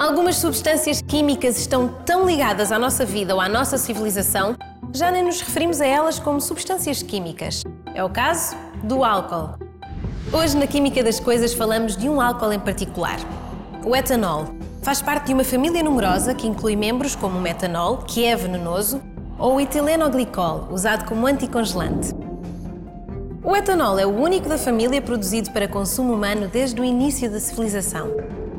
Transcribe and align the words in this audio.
Algumas 0.00 0.36
substâncias 0.36 1.02
químicas 1.02 1.58
estão 1.58 1.88
tão 2.06 2.24
ligadas 2.24 2.72
à 2.72 2.78
nossa 2.78 3.04
vida 3.04 3.34
ou 3.34 3.40
à 3.40 3.50
nossa 3.50 3.76
civilização, 3.76 4.56
já 4.94 5.10
nem 5.10 5.22
nos 5.22 5.42
referimos 5.42 5.78
a 5.78 5.86
elas 5.86 6.18
como 6.18 6.40
substâncias 6.40 7.02
químicas. 7.02 7.62
É 7.94 8.02
o 8.02 8.08
caso 8.08 8.56
do 8.82 9.04
álcool. 9.04 9.58
Hoje, 10.32 10.56
na 10.56 10.66
Química 10.66 11.04
das 11.04 11.20
Coisas, 11.20 11.52
falamos 11.52 11.98
de 11.98 12.08
um 12.08 12.18
álcool 12.18 12.50
em 12.50 12.58
particular, 12.58 13.18
o 13.84 13.94
etanol. 13.94 14.46
Faz 14.82 15.02
parte 15.02 15.26
de 15.26 15.34
uma 15.34 15.44
família 15.44 15.82
numerosa 15.82 16.34
que 16.34 16.46
inclui 16.46 16.76
membros 16.76 17.14
como 17.14 17.36
o 17.36 17.42
metanol, 17.42 17.98
que 17.98 18.24
é 18.24 18.34
venenoso, 18.34 19.02
ou 19.38 19.56
o 19.56 19.60
etilenoglicol, 19.60 20.68
usado 20.70 21.04
como 21.04 21.26
anticongelante. 21.26 22.14
O 23.44 23.54
etanol 23.54 23.98
é 23.98 24.06
o 24.06 24.18
único 24.18 24.48
da 24.48 24.56
família 24.56 25.02
produzido 25.02 25.50
para 25.50 25.68
consumo 25.68 26.14
humano 26.14 26.48
desde 26.48 26.80
o 26.80 26.84
início 26.84 27.30
da 27.30 27.38
civilização, 27.38 28.10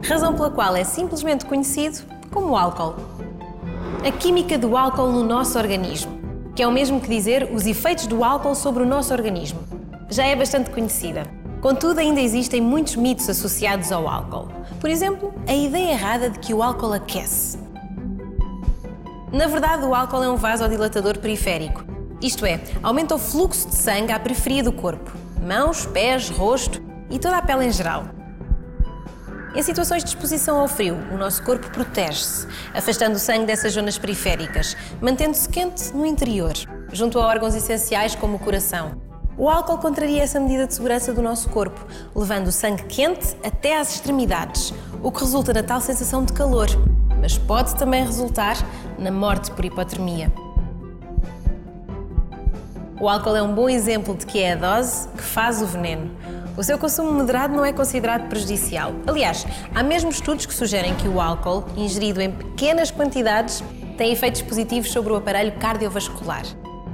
razão 0.04 0.34
pela 0.34 0.50
qual 0.50 0.76
é 0.76 0.84
simplesmente 0.84 1.46
conhecido 1.46 2.00
como 2.32 2.58
álcool. 2.58 2.96
A 4.06 4.12
química 4.12 4.58
do 4.58 4.76
álcool 4.76 5.12
no 5.12 5.24
nosso 5.24 5.58
organismo, 5.58 6.20
que 6.56 6.64
é 6.64 6.68
o 6.68 6.72
mesmo 6.72 7.00
que 7.00 7.08
dizer 7.08 7.50
os 7.54 7.66
efeitos 7.66 8.08
do 8.08 8.24
álcool 8.24 8.56
sobre 8.56 8.84
o 8.84 8.86
nosso 8.86 9.14
organismo, 9.14 9.60
já 10.10 10.26
é 10.26 10.36
bastante 10.36 10.70
conhecida. 10.70 11.24
Contudo, 11.62 12.00
ainda 12.00 12.20
existem 12.20 12.60
muitos 12.60 12.96
mitos 12.96 13.30
associados 13.30 13.92
ao 13.92 14.08
álcool. 14.08 14.50
Por 14.80 14.90
exemplo, 14.90 15.34
a 15.48 15.54
ideia 15.54 15.92
errada 15.92 16.30
de 16.30 16.40
que 16.40 16.54
o 16.54 16.64
álcool 16.64 16.94
aquece. 16.94 17.60
Na 19.32 19.48
verdade, 19.48 19.86
o 19.86 19.94
álcool 19.94 20.24
é 20.24 20.30
um 20.30 20.36
vasodilatador 20.36 21.20
periférico, 21.20 21.86
isto 22.22 22.46
é, 22.46 22.60
aumenta 22.84 23.16
o 23.16 23.18
fluxo 23.18 23.68
de 23.70 23.76
sangue 23.76 24.12
à 24.12 24.20
periferia 24.20 24.62
do 24.62 24.72
corpo, 24.72 25.12
mãos, 25.42 25.88
pés, 25.88 26.30
rosto 26.30 26.80
e 27.10 27.18
toda 27.18 27.38
a 27.38 27.42
pele 27.42 27.66
em 27.66 27.72
geral. 27.72 28.21
Em 29.54 29.62
situações 29.62 30.02
de 30.02 30.10
exposição 30.10 30.62
ao 30.62 30.68
frio, 30.68 30.98
o 31.12 31.18
nosso 31.18 31.44
corpo 31.44 31.70
protege-se, 31.72 32.48
afastando 32.74 33.18
o 33.18 33.20
sangue 33.20 33.46
dessas 33.46 33.74
zonas 33.74 33.98
periféricas, 33.98 34.78
mantendo-se 35.02 35.50
quente 35.50 35.94
no 35.94 36.06
interior, 36.06 36.54
junto 36.94 37.20
a 37.20 37.28
órgãos 37.28 37.54
essenciais 37.54 38.16
como 38.16 38.38
o 38.38 38.40
coração. 38.40 38.94
O 39.38 39.50
álcool 39.50 39.78
contraria 39.80 40.24
essa 40.24 40.40
medida 40.40 40.68
de 40.68 40.74
segurança 40.74 41.14
do 41.14 41.22
nosso 41.22 41.50
corpo, 41.50 41.86
levando 42.16 42.48
o 42.48 42.52
sangue 42.52 42.84
quente 42.84 43.36
até 43.44 43.78
às 43.78 43.94
extremidades, 43.94 44.74
o 45.04 45.12
que 45.12 45.20
resulta 45.20 45.54
na 45.54 45.64
tal 45.64 45.82
sensação 45.82 46.24
de 46.24 46.32
calor, 46.32 46.68
mas 47.20 47.38
pode 47.38 47.76
também 47.76 48.06
resultar 48.06 48.56
na 48.98 49.12
morte 49.12 49.52
por 49.52 49.66
hipotermia. 49.66 50.32
O 53.02 53.10
álcool 53.10 53.36
é 53.36 53.42
um 53.42 53.56
bom 53.56 53.68
exemplo 53.68 54.16
de 54.16 54.28
que 54.28 54.38
é 54.38 54.52
a 54.52 54.56
dose 54.56 55.08
que 55.08 55.24
faz 55.24 55.60
o 55.60 55.66
veneno. 55.66 56.12
O 56.56 56.64
seu 56.64 56.78
consumo 56.78 57.12
moderado 57.12 57.52
não 57.52 57.66
é 57.66 57.74
considerado 57.74 58.30
prejudicial. 58.30 58.94
Aliás, 59.08 59.44
há 59.74 59.82
mesmo 59.82 60.12
estudos 60.12 60.46
que 60.46 60.54
sugerem 60.54 60.94
que 60.94 61.08
o 61.08 61.20
álcool, 61.20 61.66
ingerido 61.76 62.22
em 62.22 62.30
pequenas 62.30 62.92
quantidades, 62.92 63.64
tem 63.98 64.12
efeitos 64.12 64.44
positivos 64.44 64.92
sobre 64.92 65.12
o 65.12 65.16
aparelho 65.16 65.52
cardiovascular. 65.54 66.44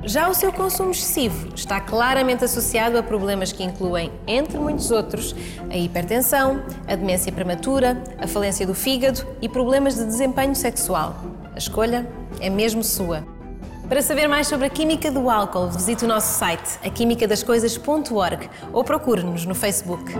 Já 0.05 0.29
o 0.29 0.33
seu 0.33 0.53
consumo 0.53 0.91
excessivo 0.91 1.49
está 1.53 1.81
claramente 1.81 2.45
associado 2.45 2.97
a 2.97 3.03
problemas 3.03 3.51
que 3.51 3.61
incluem, 3.61 4.09
entre 4.25 4.57
muitos 4.57 4.89
outros, 4.91 5.35
a 5.69 5.75
hipertensão, 5.75 6.63
a 6.87 6.95
demência 6.95 7.33
prematura, 7.33 8.01
a 8.17 8.27
falência 8.27 8.65
do 8.65 8.73
fígado 8.73 9.27
e 9.41 9.49
problemas 9.49 9.95
de 9.95 10.05
desempenho 10.05 10.55
sexual. 10.55 11.17
A 11.53 11.57
escolha 11.57 12.07
é 12.39 12.49
mesmo 12.49 12.81
sua. 12.81 13.35
Para 13.87 14.01
saber 14.01 14.27
mais 14.27 14.47
sobre 14.47 14.65
a 14.65 14.69
química 14.69 15.09
do 15.09 15.29
álcool, 15.29 15.69
visite 15.69 16.03
o 16.03 16.07
nosso 16.09 16.37
site 16.37 16.77
aquimicadascoisas.org 16.83 18.49
ou 18.73 18.83
procure-nos 18.83 19.45
no 19.45 19.55
Facebook. 19.55 20.13